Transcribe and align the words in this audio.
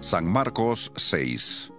San 0.00 0.26
Marcos 0.26 0.92
6 0.94 1.72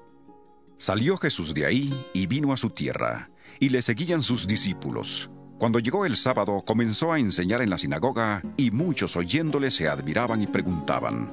Salió 0.78 1.16
Jesús 1.18 1.54
de 1.54 1.66
ahí 1.66 2.06
y 2.14 2.28
vino 2.28 2.52
a 2.52 2.58
su 2.58 2.70
tierra, 2.70 3.32
y 3.60 3.70
le 3.70 3.82
seguían 3.82 4.24
sus 4.24 4.46
discípulos. 4.46 5.30
Cuando 5.58 5.80
llegó 5.80 6.06
el 6.06 6.18
sábado 6.18 6.64
comenzó 6.66 7.14
a 7.14 7.20
enseñar 7.20 7.62
en 7.62 7.70
la 7.70 7.78
sinagoga, 7.78 8.42
y 8.58 8.72
muchos 8.72 9.16
oyéndole 9.16 9.72
se 9.72 9.88
admiraban 9.88 10.42
y 10.42 10.48
preguntaban, 10.48 11.32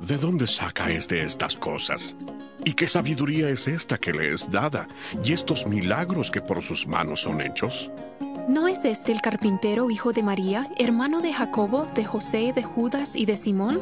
¿De 0.00 0.16
dónde 0.16 0.46
saca 0.46 0.90
este 0.90 1.22
estas 1.22 1.56
cosas? 1.56 2.16
¿Y 2.64 2.72
qué 2.72 2.86
sabiduría 2.86 3.50
es 3.50 3.68
esta 3.68 3.98
que 3.98 4.12
le 4.12 4.32
es 4.32 4.50
dada? 4.50 4.88
¿Y 5.22 5.32
estos 5.32 5.66
milagros 5.66 6.30
que 6.30 6.40
por 6.40 6.62
sus 6.62 6.86
manos 6.86 7.20
son 7.22 7.42
hechos? 7.42 7.90
¿No 8.48 8.68
es 8.68 8.84
este 8.84 9.12
el 9.12 9.20
carpintero 9.20 9.90
hijo 9.90 10.12
de 10.12 10.22
María, 10.22 10.66
hermano 10.78 11.20
de 11.20 11.32
Jacobo, 11.32 11.86
de 11.94 12.04
José, 12.04 12.52
de 12.54 12.62
Judas 12.62 13.14
y 13.14 13.26
de 13.26 13.36
Simón? 13.36 13.80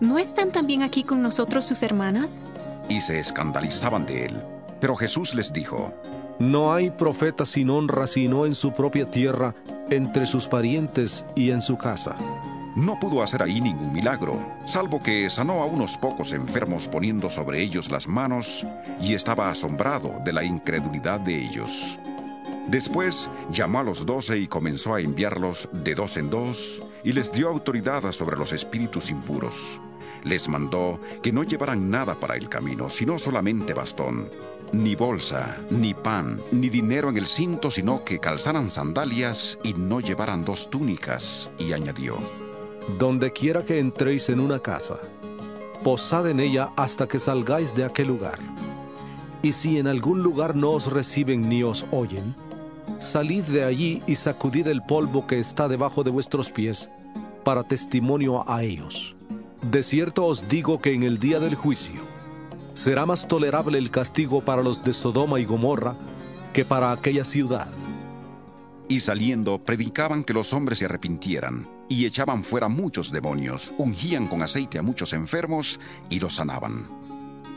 ¿No 0.00 0.18
están 0.18 0.52
también 0.52 0.82
aquí 0.82 1.04
con 1.04 1.22
nosotros 1.22 1.66
sus 1.66 1.82
hermanas? 1.82 2.42
Y 2.88 3.00
se 3.00 3.18
escandalizaban 3.18 4.04
de 4.04 4.26
él. 4.26 4.42
Pero 4.78 4.94
Jesús 4.94 5.34
les 5.34 5.52
dijo, 5.52 5.94
No 6.38 6.74
hay 6.74 6.90
profeta 6.90 7.46
sin 7.46 7.70
honra 7.70 8.06
sino 8.06 8.44
en 8.44 8.54
su 8.54 8.72
propia 8.72 9.10
tierra, 9.10 9.54
entre 9.88 10.26
sus 10.26 10.48
parientes 10.48 11.24
y 11.34 11.50
en 11.50 11.62
su 11.62 11.78
casa. 11.78 12.14
No 12.76 13.00
pudo 13.00 13.22
hacer 13.22 13.42
ahí 13.42 13.62
ningún 13.62 13.90
milagro, 13.90 14.38
salvo 14.66 15.02
que 15.02 15.30
sanó 15.30 15.62
a 15.62 15.64
unos 15.64 15.96
pocos 15.96 16.34
enfermos 16.34 16.86
poniendo 16.88 17.30
sobre 17.30 17.62
ellos 17.62 17.90
las 17.90 18.06
manos, 18.06 18.66
y 19.00 19.14
estaba 19.14 19.48
asombrado 19.48 20.20
de 20.22 20.34
la 20.34 20.44
incredulidad 20.44 21.20
de 21.20 21.42
ellos. 21.42 21.98
Después 22.68 23.30
llamó 23.50 23.78
a 23.78 23.84
los 23.84 24.04
doce 24.04 24.38
y 24.38 24.46
comenzó 24.46 24.94
a 24.94 25.00
enviarlos 25.00 25.70
de 25.72 25.94
dos 25.94 26.18
en 26.18 26.28
dos, 26.28 26.82
y 27.04 27.12
les 27.12 27.32
dio 27.32 27.48
autoridad 27.48 28.10
sobre 28.12 28.36
los 28.36 28.52
espíritus 28.52 29.10
impuros. 29.10 29.80
Les 30.24 30.48
mandó 30.48 30.98
que 31.22 31.32
no 31.32 31.44
llevaran 31.44 31.90
nada 31.90 32.18
para 32.18 32.36
el 32.36 32.48
camino, 32.48 32.90
sino 32.90 33.18
solamente 33.18 33.74
bastón, 33.74 34.28
ni 34.72 34.94
bolsa, 34.96 35.58
ni 35.70 35.94
pan, 35.94 36.40
ni 36.50 36.68
dinero 36.68 37.08
en 37.08 37.16
el 37.16 37.26
cinto, 37.26 37.70
sino 37.70 38.04
que 38.04 38.18
calzaran 38.18 38.70
sandalias 38.70 39.58
y 39.62 39.74
no 39.74 40.00
llevaran 40.00 40.44
dos 40.44 40.70
túnicas, 40.70 41.50
y 41.58 41.72
añadió, 41.72 42.16
Donde 42.98 43.32
quiera 43.32 43.64
que 43.64 43.78
entréis 43.78 44.28
en 44.28 44.40
una 44.40 44.58
casa, 44.58 44.98
posad 45.84 46.28
en 46.28 46.40
ella 46.40 46.70
hasta 46.76 47.06
que 47.06 47.18
salgáis 47.18 47.74
de 47.74 47.84
aquel 47.84 48.08
lugar. 48.08 48.38
Y 49.42 49.52
si 49.52 49.78
en 49.78 49.86
algún 49.86 50.22
lugar 50.22 50.56
no 50.56 50.70
os 50.70 50.92
reciben 50.92 51.48
ni 51.48 51.62
os 51.62 51.86
oyen, 51.92 52.34
salid 52.98 53.44
de 53.44 53.64
allí 53.64 54.02
y 54.06 54.14
sacudid 54.14 54.68
el 54.68 54.82
polvo 54.82 55.26
que 55.26 55.38
está 55.38 55.68
debajo 55.68 56.04
de 56.04 56.10
vuestros 56.10 56.50
pies, 56.50 56.90
para 57.44 57.62
testimonio 57.62 58.48
a 58.50 58.62
ellos. 58.62 59.16
De 59.70 59.82
cierto 59.82 60.26
os 60.26 60.48
digo 60.48 60.80
que 60.80 60.92
en 60.92 61.02
el 61.02 61.18
día 61.18 61.40
del 61.40 61.54
juicio 61.54 62.00
será 62.74 63.06
más 63.06 63.26
tolerable 63.26 63.78
el 63.78 63.90
castigo 63.90 64.44
para 64.44 64.62
los 64.62 64.82
de 64.84 64.92
Sodoma 64.92 65.40
y 65.40 65.44
Gomorra 65.44 65.96
que 66.52 66.64
para 66.64 66.92
aquella 66.92 67.24
ciudad. 67.24 67.72
Y 68.88 69.00
saliendo, 69.00 69.58
predicaban 69.58 70.24
que 70.24 70.32
los 70.32 70.52
hombres 70.52 70.78
se 70.78 70.84
arrepintieran, 70.84 71.68
y 71.88 72.04
echaban 72.04 72.44
fuera 72.44 72.68
muchos 72.68 73.10
demonios, 73.10 73.72
ungían 73.78 74.26
con 74.28 74.42
aceite 74.42 74.78
a 74.78 74.82
muchos 74.82 75.12
enfermos 75.12 75.80
y 76.08 76.20
los 76.20 76.36
sanaban. 76.36 76.86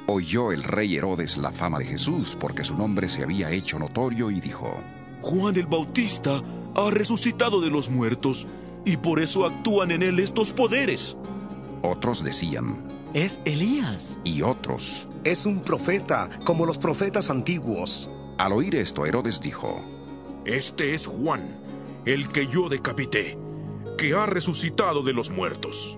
Oyó 0.08 0.52
el 0.52 0.64
rey 0.64 0.96
Herodes 0.96 1.38
la 1.38 1.52
fama 1.52 1.80
de 1.80 1.86
Jesús, 1.86 2.36
porque 2.40 2.64
su 2.64 2.76
nombre 2.76 3.08
se 3.08 3.24
había 3.24 3.52
hecho 3.52 3.78
notorio, 3.78 4.32
y 4.32 4.40
dijo, 4.40 4.76
Juan 5.22 5.56
el 5.58 5.66
Bautista 5.66 6.42
ha 6.76 6.90
resucitado 6.90 7.62
de 7.62 7.70
los 7.70 7.90
muertos, 7.90 8.48
y 8.86 8.98
por 8.98 9.20
eso 9.20 9.46
actúan 9.46 9.92
en 9.92 10.04
él 10.04 10.20
estos 10.20 10.54
poderes. 10.54 11.18
Otros 11.82 12.24
decían, 12.24 12.84
Es 13.14 13.40
Elías. 13.46 14.18
y 14.24 14.42
otros. 14.42 15.08
Es 15.24 15.46
un 15.46 15.60
profeta, 15.62 16.30
como 16.46 16.66
los 16.66 16.78
profetas 16.78 17.30
antiguos. 17.30 18.10
Al 18.38 18.54
oír 18.54 18.76
esto, 18.76 19.06
Herodes 19.06 19.42
dijo, 19.42 19.84
Este 20.46 20.94
es 20.94 21.06
Juan, 21.08 21.60
el 22.06 22.30
que 22.30 22.48
yo 22.48 22.70
decapité, 22.70 23.38
que 23.98 24.14
ha 24.14 24.26
resucitado 24.26 25.04
de 25.04 25.14
los 25.14 25.30
muertos. 25.30 25.98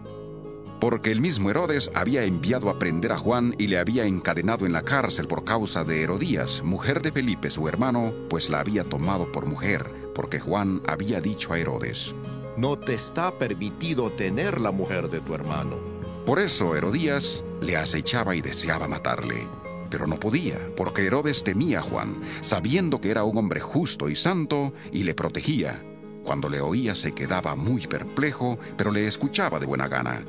Porque 0.82 1.12
el 1.12 1.22
mismo 1.22 1.52
Herodes 1.52 1.92
había 1.94 2.24
enviado 2.24 2.68
a 2.72 2.80
prender 2.80 3.12
a 3.12 3.18
Juan 3.20 3.54
y 3.60 3.68
le 3.68 3.78
había 3.78 4.06
encadenado 4.06 4.66
en 4.66 4.74
la 4.74 4.82
cárcel 4.82 5.28
por 5.28 5.44
causa 5.44 5.84
de 5.84 6.02
Herodías, 6.02 6.64
mujer 6.64 7.04
de 7.04 7.12
Felipe 7.12 7.52
su 7.52 7.68
hermano, 7.68 8.12
pues 8.32 8.50
la 8.50 8.62
había 8.62 8.84
tomado 8.84 9.32
por 9.32 9.46
mujer, 9.46 9.86
porque 10.16 10.40
Juan 10.40 10.82
había 10.88 11.22
dicho 11.22 11.54
a 11.54 11.60
Herodes. 11.60 12.16
No 12.58 12.80
te 12.80 12.96
está 12.96 13.38
permitido 13.38 14.10
tener 14.10 14.60
la 14.60 14.72
mujer 14.72 15.12
de 15.12 15.22
tu 15.22 15.36
hermano. 15.36 15.78
Por 16.26 16.40
eso 16.40 16.76
Herodías 16.76 17.44
le 17.62 17.78
acechaba 17.78 18.36
y 18.36 18.42
deseaba 18.42 18.88
matarle. 18.88 19.48
Pero 19.92 20.08
no 20.08 20.20
podía, 20.20 20.58
porque 20.76 21.06
Herodes 21.06 21.44
temía 21.44 21.82
a 21.82 21.84
Juan, 21.84 22.24
sabiendo 22.42 23.00
que 23.00 23.12
era 23.12 23.24
un 23.24 23.38
hombre 23.38 23.60
justo 23.60 24.10
y 24.10 24.16
santo, 24.16 24.74
y 24.92 25.04
le 25.04 25.14
protegía. 25.14 25.80
Cuando 26.24 26.50
le 26.50 26.60
oía 26.60 26.96
se 26.96 27.14
quedaba 27.14 27.56
muy 27.56 27.86
perplejo, 27.86 28.58
pero 28.78 28.92
le 28.92 29.06
escuchaba 29.06 29.60
de 29.60 29.68
buena 29.68 29.88
gana. 29.88 30.26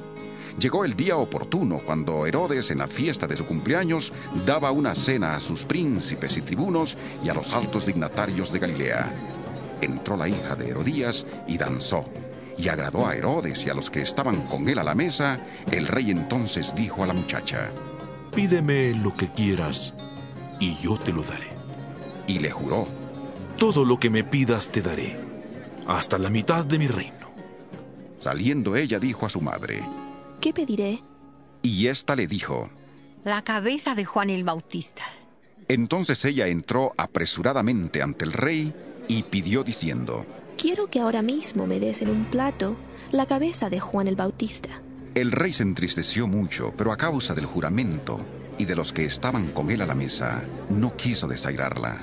Llegó 0.58 0.84
el 0.84 0.94
día 0.94 1.16
oportuno 1.16 1.80
cuando 1.84 2.26
Herodes 2.26 2.70
en 2.70 2.78
la 2.78 2.88
fiesta 2.88 3.26
de 3.26 3.36
su 3.36 3.46
cumpleaños 3.46 4.12
daba 4.44 4.70
una 4.70 4.94
cena 4.94 5.34
a 5.34 5.40
sus 5.40 5.64
príncipes 5.64 6.36
y 6.36 6.42
tribunos 6.42 6.96
y 7.24 7.28
a 7.28 7.34
los 7.34 7.52
altos 7.52 7.86
dignatarios 7.86 8.52
de 8.52 8.58
Galilea. 8.58 9.12
Entró 9.80 10.16
la 10.16 10.28
hija 10.28 10.54
de 10.54 10.68
Herodías 10.68 11.26
y 11.46 11.58
danzó. 11.58 12.04
Y 12.58 12.68
agradó 12.68 13.06
a 13.06 13.16
Herodes 13.16 13.64
y 13.64 13.70
a 13.70 13.74
los 13.74 13.90
que 13.90 14.02
estaban 14.02 14.42
con 14.42 14.68
él 14.68 14.78
a 14.78 14.84
la 14.84 14.94
mesa. 14.94 15.40
El 15.70 15.88
rey 15.88 16.10
entonces 16.10 16.74
dijo 16.74 17.02
a 17.02 17.06
la 17.06 17.14
muchacha, 17.14 17.70
Pídeme 18.34 18.94
lo 18.94 19.16
que 19.16 19.28
quieras, 19.28 19.94
y 20.60 20.76
yo 20.76 20.96
te 20.96 21.12
lo 21.12 21.22
daré. 21.22 21.50
y 22.26 22.38
le 22.38 22.50
juró, 22.50 22.86
Todo 23.56 23.84
lo 23.84 23.98
que 23.98 24.10
me 24.10 24.22
pidas 24.22 24.68
te 24.68 24.82
daré, 24.82 25.18
hasta 25.86 26.18
la 26.18 26.30
mitad 26.30 26.64
de 26.64 26.78
mi 26.78 26.86
reino. 26.86 27.32
Saliendo 28.18 28.76
ella 28.76 29.00
dijo 29.00 29.26
a 29.26 29.28
su 29.28 29.40
madre, 29.40 29.82
¿Qué 30.42 30.52
pediré? 30.52 31.04
y 31.62 31.86
ésta 31.86 32.16
le 32.16 32.26
dijo. 32.26 32.68
La 33.22 33.42
cabeza 33.42 33.94
de 33.94 34.04
Juan 34.04 34.28
el 34.28 34.42
Bautista. 34.42 35.04
Entonces 35.68 36.24
ella 36.24 36.48
entró 36.48 36.92
apresuradamente 36.96 38.02
ante 38.02 38.24
el 38.24 38.32
rey 38.32 38.74
y 39.06 39.22
pidió 39.22 39.62
diciendo, 39.62 40.26
Quiero 40.58 40.88
que 40.88 40.98
ahora 40.98 41.22
mismo 41.22 41.68
me 41.68 41.78
des 41.78 42.02
en 42.02 42.10
un 42.10 42.24
plato 42.24 42.74
la 43.12 43.26
cabeza 43.26 43.70
de 43.70 43.78
Juan 43.78 44.08
el 44.08 44.16
Bautista. 44.16 44.82
El 45.14 45.30
rey 45.30 45.52
se 45.52 45.62
entristeció 45.62 46.26
mucho, 46.26 46.74
pero 46.76 46.90
a 46.90 46.96
causa 46.96 47.34
del 47.34 47.46
juramento 47.46 48.20
y 48.58 48.64
de 48.64 48.74
los 48.74 48.92
que 48.92 49.04
estaban 49.04 49.52
con 49.52 49.70
él 49.70 49.82
a 49.82 49.86
la 49.86 49.94
mesa, 49.94 50.42
no 50.68 50.96
quiso 50.96 51.28
desairarla. 51.28 52.00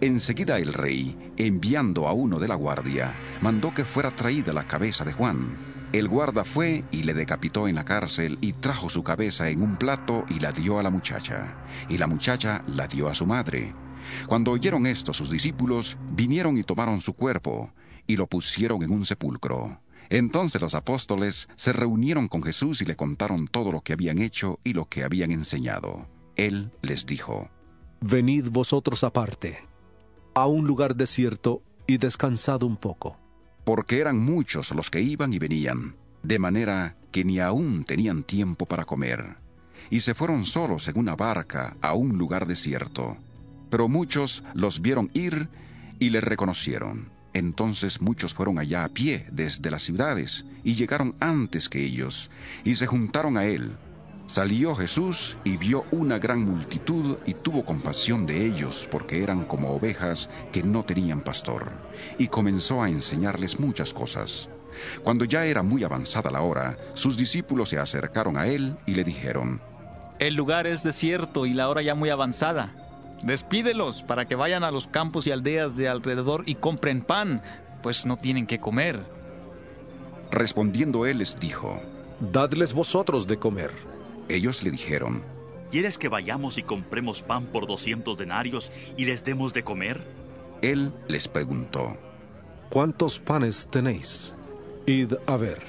Enseguida 0.00 0.58
el 0.58 0.72
rey, 0.72 1.32
enviando 1.36 2.08
a 2.08 2.14
uno 2.14 2.38
de 2.38 2.48
la 2.48 2.54
guardia, 2.54 3.14
mandó 3.42 3.74
que 3.74 3.84
fuera 3.84 4.16
traída 4.16 4.54
la 4.54 4.66
cabeza 4.66 5.04
de 5.04 5.12
Juan. 5.12 5.73
El 5.94 6.08
guarda 6.08 6.44
fue 6.44 6.82
y 6.90 7.04
le 7.04 7.14
decapitó 7.14 7.68
en 7.68 7.76
la 7.76 7.84
cárcel 7.84 8.36
y 8.40 8.54
trajo 8.54 8.90
su 8.90 9.04
cabeza 9.04 9.48
en 9.48 9.62
un 9.62 9.76
plato 9.76 10.24
y 10.28 10.40
la 10.40 10.50
dio 10.50 10.80
a 10.80 10.82
la 10.82 10.90
muchacha. 10.90 11.54
Y 11.88 11.98
la 11.98 12.08
muchacha 12.08 12.64
la 12.66 12.88
dio 12.88 13.08
a 13.08 13.14
su 13.14 13.26
madre. 13.26 13.72
Cuando 14.26 14.50
oyeron 14.50 14.86
esto 14.86 15.12
sus 15.12 15.30
discípulos, 15.30 15.96
vinieron 16.10 16.56
y 16.56 16.64
tomaron 16.64 17.00
su 17.00 17.12
cuerpo 17.12 17.72
y 18.08 18.16
lo 18.16 18.26
pusieron 18.26 18.82
en 18.82 18.90
un 18.90 19.04
sepulcro. 19.04 19.82
Entonces 20.08 20.60
los 20.60 20.74
apóstoles 20.74 21.48
se 21.54 21.72
reunieron 21.72 22.26
con 22.26 22.42
Jesús 22.42 22.82
y 22.82 22.86
le 22.86 22.96
contaron 22.96 23.46
todo 23.46 23.70
lo 23.70 23.80
que 23.80 23.92
habían 23.92 24.18
hecho 24.18 24.58
y 24.64 24.72
lo 24.72 24.86
que 24.86 25.04
habían 25.04 25.30
enseñado. 25.30 26.08
Él 26.34 26.72
les 26.82 27.06
dijo, 27.06 27.50
Venid 28.00 28.48
vosotros 28.50 29.04
aparte, 29.04 29.64
a 30.34 30.46
un 30.46 30.66
lugar 30.66 30.96
desierto, 30.96 31.62
y 31.86 31.98
descansad 31.98 32.64
un 32.64 32.78
poco. 32.78 33.23
Porque 33.64 33.98
eran 33.98 34.18
muchos 34.18 34.70
los 34.74 34.90
que 34.90 35.00
iban 35.00 35.32
y 35.32 35.38
venían, 35.38 35.94
de 36.22 36.38
manera 36.38 36.96
que 37.10 37.24
ni 37.24 37.40
aún 37.40 37.84
tenían 37.84 38.22
tiempo 38.22 38.66
para 38.66 38.84
comer. 38.84 39.36
Y 39.90 40.00
se 40.00 40.14
fueron 40.14 40.44
solos 40.44 40.88
en 40.88 40.98
una 40.98 41.16
barca 41.16 41.76
a 41.80 41.94
un 41.94 42.18
lugar 42.18 42.46
desierto. 42.46 43.16
Pero 43.70 43.88
muchos 43.88 44.44
los 44.54 44.80
vieron 44.80 45.10
ir 45.14 45.48
y 45.98 46.10
le 46.10 46.20
reconocieron. 46.20 47.10
Entonces 47.32 48.00
muchos 48.00 48.32
fueron 48.32 48.58
allá 48.58 48.84
a 48.84 48.88
pie 48.88 49.26
desde 49.32 49.70
las 49.70 49.82
ciudades 49.82 50.44
y 50.62 50.74
llegaron 50.74 51.16
antes 51.20 51.68
que 51.68 51.84
ellos 51.84 52.30
y 52.62 52.76
se 52.76 52.86
juntaron 52.86 53.36
a 53.36 53.44
él. 53.44 53.76
Salió 54.26 54.74
Jesús 54.74 55.36
y 55.44 55.56
vio 55.58 55.84
una 55.90 56.18
gran 56.18 56.42
multitud 56.42 57.18
y 57.26 57.34
tuvo 57.34 57.64
compasión 57.64 58.26
de 58.26 58.46
ellos 58.46 58.88
porque 58.90 59.22
eran 59.22 59.44
como 59.44 59.70
ovejas 59.70 60.30
que 60.50 60.62
no 60.62 60.82
tenían 60.82 61.20
pastor, 61.20 61.70
y 62.18 62.28
comenzó 62.28 62.82
a 62.82 62.88
enseñarles 62.88 63.60
muchas 63.60 63.92
cosas. 63.92 64.48
Cuando 65.02 65.24
ya 65.24 65.44
era 65.44 65.62
muy 65.62 65.84
avanzada 65.84 66.30
la 66.30 66.40
hora, 66.40 66.76
sus 66.94 67.16
discípulos 67.16 67.68
se 67.68 67.78
acercaron 67.78 68.36
a 68.36 68.46
él 68.46 68.76
y 68.86 68.94
le 68.94 69.04
dijeron, 69.04 69.60
El 70.18 70.34
lugar 70.34 70.66
es 70.66 70.82
desierto 70.82 71.46
y 71.46 71.52
la 71.52 71.68
hora 71.68 71.82
ya 71.82 71.94
muy 71.94 72.10
avanzada. 72.10 72.74
Despídelos 73.22 74.02
para 74.02 74.26
que 74.26 74.34
vayan 74.34 74.64
a 74.64 74.70
los 74.70 74.88
campos 74.88 75.26
y 75.26 75.32
aldeas 75.32 75.76
de 75.76 75.88
alrededor 75.88 76.42
y 76.46 76.56
compren 76.56 77.02
pan, 77.02 77.42
pues 77.82 78.04
no 78.06 78.16
tienen 78.16 78.46
que 78.46 78.58
comer. 78.58 79.00
Respondiendo 80.30 81.06
él 81.06 81.18
les 81.18 81.36
dijo, 81.36 81.80
Dadles 82.20 82.72
vosotros 82.72 83.26
de 83.26 83.38
comer. 83.38 83.93
Ellos 84.28 84.62
le 84.62 84.70
dijeron, 84.70 85.22
¿Quieres 85.70 85.98
que 85.98 86.08
vayamos 86.08 86.56
y 86.58 86.62
compremos 86.62 87.22
pan 87.22 87.46
por 87.46 87.66
doscientos 87.66 88.16
denarios 88.16 88.70
y 88.96 89.04
les 89.04 89.24
demos 89.24 89.52
de 89.52 89.64
comer? 89.64 90.06
Él 90.62 90.92
les 91.08 91.28
preguntó, 91.28 91.96
¿Cuántos 92.70 93.18
panes 93.18 93.68
tenéis? 93.70 94.34
Id 94.86 95.14
a 95.26 95.36
ver. 95.36 95.60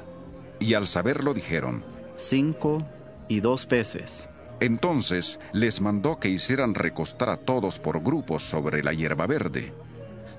Y 0.60 0.74
al 0.74 0.88
saberlo 0.88 1.34
dijeron, 1.34 1.84
Cinco 2.16 2.86
y 3.28 3.40
dos 3.40 3.66
peces. 3.66 4.30
Entonces 4.60 5.40
les 5.52 5.82
mandó 5.82 6.20
que 6.20 6.30
hicieran 6.30 6.76
recostar 6.76 7.30
a 7.30 7.38
todos 7.38 7.80
por 7.80 8.02
grupos 8.02 8.44
sobre 8.44 8.84
la 8.84 8.94
hierba 8.94 9.28
verde. 9.28 9.74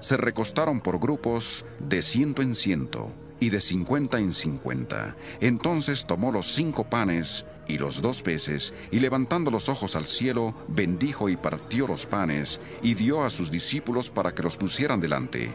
Se 0.00 0.16
recostaron 0.16 0.80
por 0.80 0.98
grupos 0.98 1.64
de 1.80 2.02
ciento 2.02 2.40
en 2.42 2.54
ciento 2.54 3.12
y 3.40 3.50
de 3.50 3.60
cincuenta 3.60 4.18
en 4.18 4.32
cincuenta. 4.32 5.16
Entonces 5.40 6.06
tomó 6.06 6.32
los 6.32 6.46
cinco 6.54 6.84
panes 6.84 7.44
y 7.68 7.78
los 7.78 8.02
dos 8.02 8.22
peces, 8.22 8.72
y 8.90 9.00
levantando 9.00 9.50
los 9.50 9.68
ojos 9.68 9.96
al 9.96 10.06
cielo, 10.06 10.54
bendijo 10.68 11.28
y 11.28 11.36
partió 11.36 11.86
los 11.86 12.06
panes, 12.06 12.60
y 12.82 12.94
dio 12.94 13.24
a 13.24 13.30
sus 13.30 13.50
discípulos 13.50 14.10
para 14.10 14.34
que 14.34 14.42
los 14.42 14.56
pusieran 14.56 15.00
delante. 15.00 15.50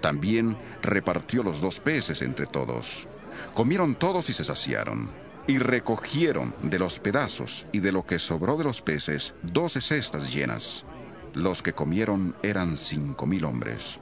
También 0.00 0.56
repartió 0.82 1.42
los 1.42 1.60
dos 1.60 1.80
peces 1.80 2.22
entre 2.22 2.46
todos. 2.46 3.08
Comieron 3.54 3.94
todos 3.94 4.28
y 4.30 4.32
se 4.32 4.44
saciaron. 4.44 5.10
Y 5.46 5.58
recogieron 5.58 6.54
de 6.62 6.78
los 6.78 6.98
pedazos 6.98 7.66
y 7.72 7.80
de 7.80 7.90
lo 7.90 8.04
que 8.04 8.18
sobró 8.18 8.58
de 8.58 8.64
los 8.64 8.82
peces 8.82 9.34
doce 9.42 9.80
cestas 9.80 10.32
llenas. 10.32 10.84
Los 11.32 11.62
que 11.62 11.72
comieron 11.72 12.36
eran 12.42 12.76
cinco 12.76 13.26
mil 13.26 13.44
hombres. 13.46 13.98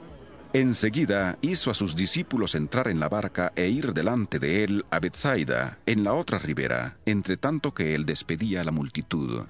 Enseguida 0.53 1.37
hizo 1.41 1.71
a 1.71 1.73
sus 1.73 1.95
discípulos 1.95 2.55
entrar 2.55 2.87
en 2.87 2.99
la 2.99 3.09
barca 3.09 3.51
e 3.55 3.67
ir 3.67 3.93
delante 3.93 4.39
de 4.39 4.63
él 4.63 4.85
a 4.91 4.99
Bethsaida, 4.99 5.77
en 5.85 6.03
la 6.03 6.13
otra 6.13 6.39
ribera, 6.39 6.97
entre 7.05 7.35
tanto 7.35 7.73
que 7.73 7.95
él 7.95 8.05
despedía 8.05 8.61
a 8.61 8.63
la 8.63 8.71
multitud. 8.71 9.45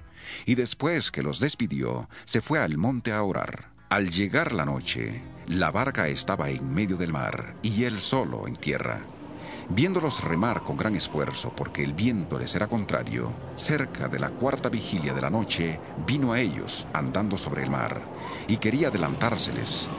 Y 0.45 0.55
después 0.55 1.11
que 1.11 1.21
los 1.21 1.39
despidió, 1.39 2.09
se 2.25 2.41
fue 2.41 2.59
al 2.59 2.77
monte 2.77 3.11
a 3.11 3.21
orar. 3.21 3.69
Al 3.89 4.09
llegar 4.09 4.53
la 4.53 4.65
noche, 4.65 5.21
la 5.47 5.71
barca 5.71 6.07
estaba 6.07 6.49
en 6.49 6.73
medio 6.73 6.97
del 6.97 7.13
mar 7.13 7.55
y 7.61 7.83
él 7.83 8.01
solo 8.01 8.47
en 8.47 8.55
tierra. 8.55 9.05
Viéndolos 9.69 10.23
remar 10.23 10.63
con 10.63 10.77
gran 10.77 10.95
esfuerzo 10.95 11.53
porque 11.55 11.83
el 11.83 11.93
viento 11.93 12.39
les 12.39 12.55
era 12.55 12.67
contrario, 12.67 13.31
cerca 13.55 14.07
de 14.07 14.19
la 14.19 14.29
cuarta 14.29 14.69
vigilia 14.69 15.13
de 15.13 15.21
la 15.21 15.29
noche 15.29 15.79
vino 16.05 16.33
a 16.33 16.39
ellos 16.39 16.87
andando 16.93 17.37
sobre 17.37 17.63
el 17.63 17.69
mar 17.69 18.01
y 18.47 18.57
quería 18.57 18.87
adelantárseles. 18.87 19.89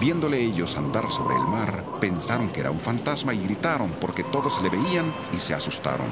Viéndole 0.00 0.40
ellos 0.40 0.76
andar 0.76 1.10
sobre 1.10 1.36
el 1.36 1.46
mar, 1.46 1.84
pensaron 2.00 2.50
que 2.50 2.60
era 2.60 2.70
un 2.70 2.80
fantasma 2.80 3.32
y 3.32 3.38
gritaron 3.38 3.90
porque 4.00 4.24
todos 4.24 4.60
le 4.62 4.68
veían 4.68 5.14
y 5.32 5.38
se 5.38 5.54
asustaron. 5.54 6.08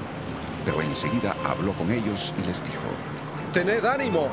Pero 0.64 0.81
enseguida 0.82 1.37
habló 1.44 1.75
con 1.75 1.90
ellos 1.90 2.32
y 2.40 2.46
les 2.46 2.62
dijo, 2.62 2.82
Tened 3.52 3.84
ánimo, 3.84 4.29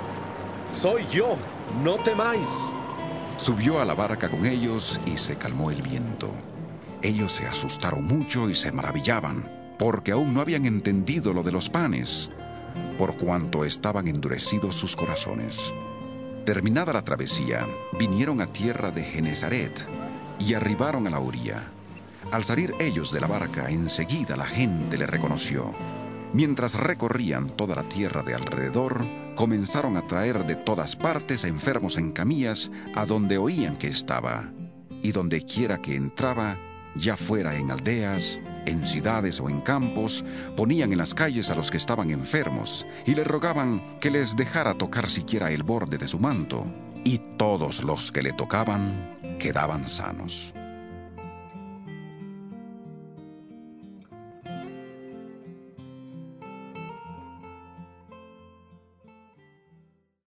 soy 0.70 1.06
yo, 1.12 1.36
no 1.84 1.96
temáis. 1.96 2.76
Subió 3.38 3.82
a 3.82 3.86
la 3.86 3.96
barca 3.96 4.30
con 4.30 4.46
ellos 4.46 5.00
y 5.06 5.18
se 5.18 5.36
calmó 5.36 5.72
el 5.72 5.82
viento. 5.82 6.32
Ellos 7.02 7.32
se 7.32 7.48
asustaron 7.48 8.06
mucho 8.06 8.50
y 8.50 8.56
se 8.56 8.72
maravillaban, 8.72 9.50
porque 9.80 10.12
aún 10.12 10.34
no 10.34 10.42
habían 10.42 10.66
entendido 10.66 11.34
lo 11.34 11.42
de 11.42 11.52
los 11.52 11.70
panes, 11.70 12.30
por 12.98 13.18
cuanto 13.18 13.66
estaban 13.66 14.08
endurecidos 14.08 14.76
sus 14.76 14.96
corazones. 14.96 15.74
Terminada 16.50 16.94
la 16.94 17.04
travesía, 17.04 17.68
vinieron 18.00 18.42
a 18.42 18.48
tierra 18.48 18.90
de 18.90 19.04
Genezaret 19.04 19.88
y 20.40 20.56
arribaron 20.56 21.06
a 21.06 21.12
la 21.12 21.20
orilla. 21.20 21.68
Al 22.32 22.44
salir 22.44 22.74
ellos 22.80 23.12
de 23.12 23.22
la 23.22 23.28
barca, 23.28 23.70
enseguida 23.70 24.36
la 24.36 24.48
gente 24.48 24.98
le 24.98 25.06
reconoció. 25.06 25.72
Mientras 26.34 26.74
recorrían 26.74 27.52
toda 27.52 27.76
la 27.76 27.84
tierra 27.84 28.24
de 28.24 28.34
alrededor, 28.34 29.06
comenzaron 29.36 29.96
a 29.96 30.08
traer 30.08 30.44
de 30.48 30.56
todas 30.56 30.96
partes 30.96 31.44
enfermos 31.44 31.98
en 31.98 32.14
camillas 32.14 32.72
a 32.96 33.06
donde 33.06 33.38
oían 33.38 33.78
que 33.78 33.90
estaba. 33.90 34.50
Y 35.04 35.12
donde 35.12 35.46
quiera 35.46 35.78
que 35.84 35.96
entraba, 35.96 36.58
ya 36.96 37.16
fuera 37.16 37.58
en 37.58 37.70
aldeas, 37.70 38.40
en 38.66 38.86
ciudades 38.86 39.40
o 39.40 39.50
en 39.50 39.62
campos, 39.62 40.24
ponían 40.56 40.92
en 40.92 40.98
las 40.98 41.14
calles 41.14 41.50
a 41.50 41.56
los 41.56 41.72
que 41.72 41.78
estaban 41.78 42.12
enfermos 42.12 42.86
y 43.06 43.16
le 43.16 43.24
rogaban 43.24 44.00
que 44.00 44.12
les 44.12 44.36
dejara 44.36 44.74
tocar 44.74 45.08
siquiera 45.08 45.52
el 45.52 45.64
borde 45.64 45.98
de 45.98 46.08
su 46.08 46.20
manto, 46.20 46.66
y 47.04 47.20
todos 47.38 47.84
los 47.84 48.12
que 48.12 48.22
le 48.22 48.34
tocaban 48.34 49.18
quedaban 49.40 49.88
sanos. 49.88 50.54